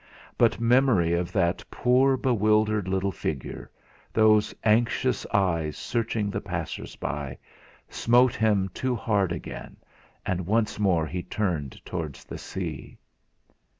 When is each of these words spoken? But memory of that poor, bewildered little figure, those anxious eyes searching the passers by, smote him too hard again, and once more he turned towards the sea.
But 0.35 0.59
memory 0.59 1.13
of 1.13 1.31
that 1.33 1.63
poor, 1.69 2.17
bewildered 2.17 2.87
little 2.87 3.11
figure, 3.11 3.69
those 4.11 4.51
anxious 4.63 5.27
eyes 5.31 5.77
searching 5.77 6.31
the 6.31 6.41
passers 6.41 6.95
by, 6.95 7.37
smote 7.87 8.33
him 8.33 8.67
too 8.73 8.95
hard 8.95 9.31
again, 9.31 9.77
and 10.25 10.47
once 10.47 10.79
more 10.79 11.05
he 11.05 11.21
turned 11.21 11.85
towards 11.85 12.23
the 12.23 12.39
sea. 12.39 12.97